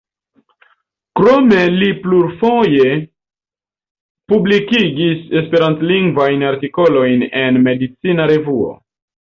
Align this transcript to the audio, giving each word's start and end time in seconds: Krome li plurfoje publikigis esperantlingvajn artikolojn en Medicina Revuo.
Krome 1.19 1.59
li 1.81 1.89
plurfoje 2.05 2.89
publikigis 4.35 5.23
esperantlingvajn 5.43 6.51
artikolojn 6.53 7.29
en 7.47 7.67
Medicina 7.71 8.29
Revuo. 8.35 8.77